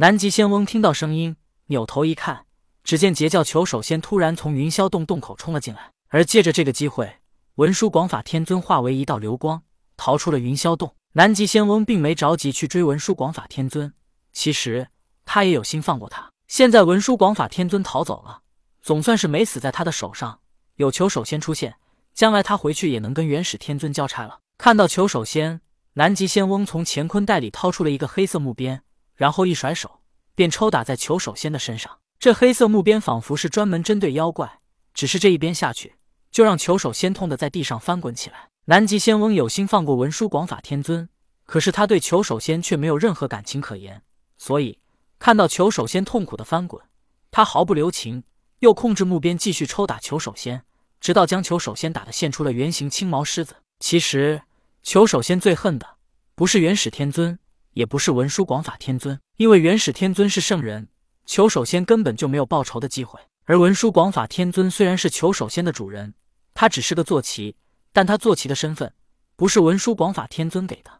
[0.00, 1.34] 南极仙翁听到声音，
[1.66, 2.46] 扭头一看，
[2.84, 7.16] 只见截教球首仙突然从云霄洞洞口冲了进来，而借着这个机会，
[7.56, 9.60] 文殊广法天尊化为一道流光，
[9.96, 10.94] 逃出了云霄洞。
[11.14, 13.92] 南极仙翁并没着急去追文殊广法天尊，
[14.32, 14.86] 其实
[15.24, 16.30] 他也有心放过他。
[16.46, 18.42] 现在文殊广法天尊逃走了，
[18.80, 20.38] 总算是没死在他的手上。
[20.76, 21.74] 有求首仙出现，
[22.14, 24.38] 将来他回去也能跟元始天尊交差了。
[24.58, 25.60] 看到球首仙，
[25.94, 28.84] 南极仙翁从乾坤袋里掏出了一个黑色木鞭，
[29.18, 30.00] 然后一甩手，
[30.36, 31.98] 便抽打在求守仙的身上。
[32.18, 34.60] 这黑色木鞭仿佛是专门针对妖怪，
[34.94, 35.96] 只是这一鞭下去，
[36.30, 38.48] 就让求守仙痛得在地上翻滚起来。
[38.66, 41.08] 南极仙翁有心放过文殊广法天尊，
[41.44, 44.02] 可是他对求守仙却没有任何感情可言，
[44.38, 44.78] 所以。
[45.20, 46.80] 看到求守仙痛苦的翻滚，
[47.32, 48.22] 他毫不留情，
[48.60, 50.62] 又控制木鞭继续抽打求守仙，
[51.00, 53.56] 直到将求守仙打得现出了原形青毛狮子。
[53.80, 54.42] 其实，
[54.84, 55.96] 求守仙最恨的
[56.36, 57.36] 不是元始天尊，
[57.78, 60.88] 也不是文殊广法天尊，因为元始天尊是圣人，
[61.26, 63.20] 求首仙根本就没有报仇的机会。
[63.44, 66.12] 而文殊广法天尊虽然是求首仙的主人，
[66.54, 67.54] 他只是个坐骑，
[67.92, 68.92] 但他坐骑的身份
[69.36, 70.90] 不是文殊广法天尊给的，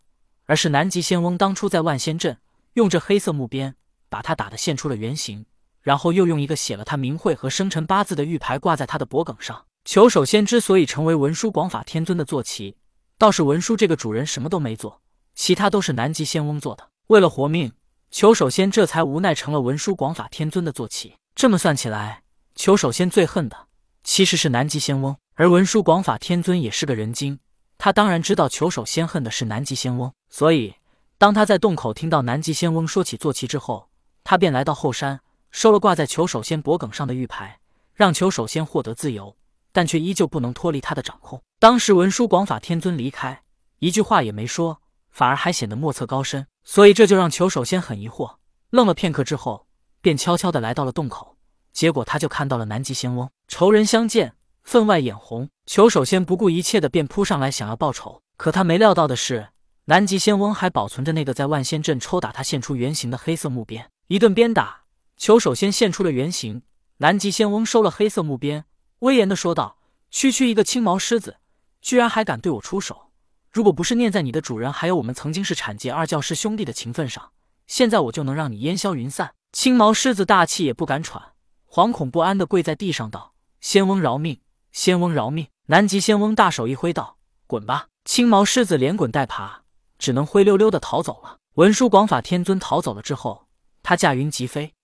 [0.47, 2.39] 而是南极仙翁当初在万仙阵
[2.75, 3.75] 用这黑色木鞭。
[4.09, 5.45] 把他打得现出了原形，
[5.83, 9.67] 然后又用一个写了他名讳和生辰八字的玉牌挂在他的脖颈上。
[9.85, 12.77] 求首仙之所以成为文殊广法天尊的坐骑，
[13.19, 15.03] 倒是文殊这个主人什么都没做，
[15.39, 16.91] 其他都是南极仙翁做的。
[17.07, 17.73] 为了活命，
[18.11, 21.15] 求首仙这才无奈成了文殊广法天尊的坐骑。
[21.37, 22.25] 这么算起来，
[22.57, 23.57] 求首仙最恨的
[24.03, 27.39] 其实是南极仙翁，而文殊广法天尊也是个人精，
[27.79, 30.75] 他当然知道求首仙恨的是南极仙翁，所以
[31.19, 33.89] 当他在洞口听到南极仙翁说起坐骑之后。
[34.25, 35.21] 他便来到后山，
[35.53, 37.61] 收了挂在求首仙脖颈上的玉牌，
[37.95, 39.37] 让求首仙获得自由，
[39.71, 41.41] 但却依旧不能脱离他的掌控。
[41.61, 43.41] 当时文殊广法天尊离开，
[43.79, 44.83] 一句话也没说，
[45.19, 48.37] 反而还显得莫测高深，所以这就让求首先很疑惑。
[48.71, 49.67] 愣了片刻之后，
[50.01, 51.37] 便悄悄地来到了洞口，
[51.73, 53.29] 结果他就看到了南极仙翁。
[53.49, 55.51] 仇人相见，分外眼红。
[55.67, 59.49] 求首先不顾一切的便扑上来想要报仇，可他没料到的是，
[59.87, 63.91] 南极仙翁还保存着那个在万仙阵抽打他现出原形的黑色木鞭。
[64.07, 64.83] 一顿鞭打，
[65.17, 66.63] 求首先现出了原形。
[66.99, 68.67] 南极仙翁收了黑色木鞭，
[69.01, 69.79] 威严的说道
[70.13, 71.39] ：“区区一个青毛狮子，
[71.81, 73.08] 居然还敢对我出手！
[73.51, 77.33] 如果不是念在你的主人还有我们曾经是产界二教师兄弟的情分上，
[77.67, 81.33] 现在我就能让你烟消云散。”青毛狮子大气也不敢喘，
[81.69, 84.41] 惶恐不安地跪在地上道：“仙翁饶命！
[84.73, 89.63] 仙翁饶命！”南极仙翁大手一挥道：“滚吧！”青毛狮子连滚带爬，
[89.99, 91.39] 只能灰溜溜的逃走了。
[91.55, 93.47] 文殊广法天尊逃走了之后。
[93.81, 94.75] 他驾云疾飞，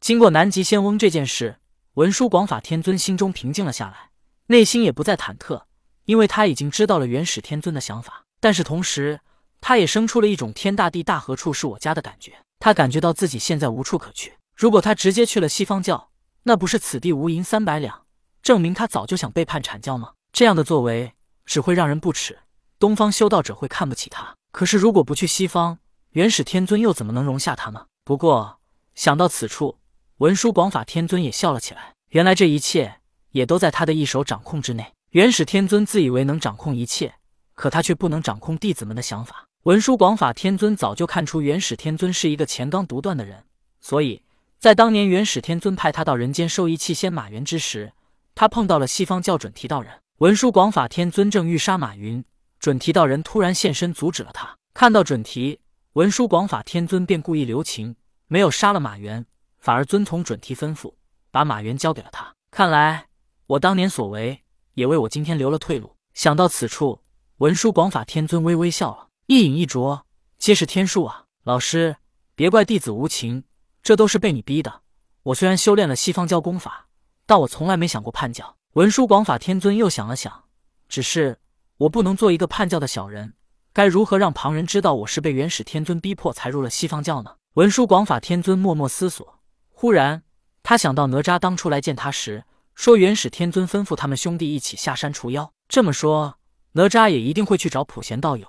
[0.00, 1.58] 经过南极仙翁这件事，
[1.94, 4.12] 文殊广法天尊心中平静了下来，
[4.46, 5.64] 内心也不再忐忑，
[6.04, 8.24] 因为他已经知道了元始天尊的想法。
[8.40, 9.20] 但是同时，
[9.60, 12.34] 他也生出了一种天大地大何处是我家的感觉。
[12.60, 14.34] 他感觉到自己现在无处可去。
[14.54, 16.10] 如果他直接去了西方教，
[16.44, 18.04] 那不是此地无银三百两，
[18.42, 20.12] 证明他早就想背叛阐教吗？
[20.32, 21.12] 这样的作为
[21.44, 22.38] 只会让人不耻，
[22.78, 24.34] 东方修道者会看不起他。
[24.52, 25.78] 可是如果不去西方，
[26.10, 27.86] 元始天尊又怎么能容下他呢？
[28.04, 28.60] 不过
[28.94, 29.78] 想到此处，
[30.18, 31.94] 文殊广法天尊也笑了起来。
[32.10, 33.00] 原来这一切
[33.30, 34.92] 也都在他的一手掌控之内。
[35.14, 37.14] 元始天尊自以为能掌控一切，
[37.54, 39.46] 可他却不能掌控弟子们的想法。
[39.62, 43.44] 文殊广法天尊早就看出元始天尊是一个钱刚独断的人，
[43.80, 44.24] 所以
[44.58, 47.92] 在当年元始天尊派他到人间收一弃仙马云之时，
[48.34, 49.92] 他碰到了西方教准提道人。
[50.18, 52.24] 文殊广法天尊正欲杀马云，
[52.58, 54.56] 准提道人突然现身阻止了他。
[54.74, 55.60] 看到准提。
[55.92, 57.94] 文殊广法天尊便故意留情，
[58.26, 59.24] 没有杀了马元，
[59.60, 60.94] 反而遵从准提吩咐，
[61.30, 62.34] 把马元交给了他。
[62.50, 63.06] 看来
[63.46, 64.40] 我当年所为，
[64.74, 65.96] 也为我今天留了退路。
[66.12, 67.00] 想到此处，
[67.38, 70.04] 文殊广法天尊微微笑了，一饮一啄，
[70.38, 71.24] 皆是天数啊！
[71.42, 71.96] 老师，
[72.34, 73.44] 别怪弟子无情，
[73.82, 74.82] 这都是被你逼的。
[75.24, 76.88] 我虽然修炼了西方教功法，
[77.26, 78.56] 但我从来没想过叛教。
[78.74, 80.44] 文殊广法天尊又想了想，
[80.88, 81.38] 只是
[81.78, 83.34] 我不能做一个叛教的小人。
[83.72, 87.36] 该如何让旁人知道我是被元始天尊逼迫才入了西方教呢？
[87.54, 89.40] 文殊广法天尊默默思索，
[89.70, 90.22] 忽然
[90.62, 95.52] 他想到哪吒当初来见他时说，元始天尊吩咐他们兄弟一起下山除妖。
[95.68, 96.38] 这么说，
[96.72, 98.46] 哪吒也一定会去找普贤道友，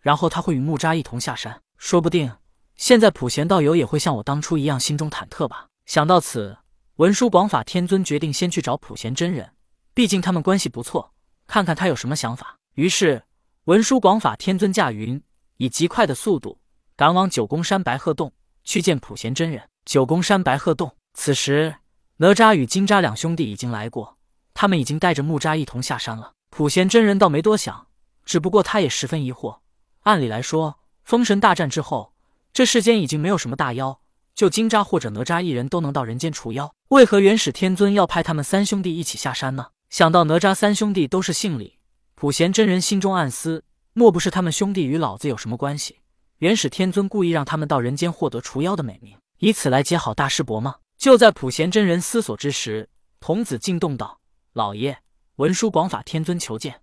[0.00, 1.60] 然后他会与木吒一同下山。
[1.78, 2.32] 说不定
[2.76, 5.68] 现在普贤道友也会像我当初一样心中忐忑吧。
[5.84, 6.58] 想到此，
[6.96, 9.52] 文殊广法天尊决定先去找普贤真人，
[9.94, 11.12] 毕竟他们关系不错，
[11.46, 12.56] 看看他有什么想法。
[12.74, 13.22] 于是。
[13.66, 15.20] 文殊广法天尊驾云，
[15.56, 16.60] 以极快的速度
[16.94, 18.32] 赶往九宫山白鹤洞
[18.62, 19.68] 去见普贤真人。
[19.84, 21.74] 九宫山白鹤洞，此时
[22.18, 24.16] 哪吒与金吒两兄弟已经来过，
[24.54, 26.32] 他们已经带着木吒一同下山了。
[26.48, 27.88] 普贤真人倒没多想，
[28.24, 29.58] 只不过他也十分疑惑。
[30.04, 32.14] 按理来说，封神大战之后，
[32.54, 34.00] 这世间已经没有什么大妖，
[34.34, 39.66] 就金吒或者哪吒一人都能到人间除妖，为何元始天尊要派他们三兄弟一起下山呢？
[39.90, 41.78] 想到哪吒三兄弟都是姓李，
[42.14, 43.62] 普贤真人心中暗思：
[43.92, 45.98] 莫不是他们兄弟与老子有什么关系？
[46.38, 50.76] 元始天尊故意让他们到人间获得除妖的美名，以此来结好大师伯吗？
[51.06, 52.88] 就在普贤真人思索之时，
[53.20, 54.18] 童子进动道
[54.54, 54.98] ：“老爷，
[55.36, 56.80] 文殊广法天尊求见。”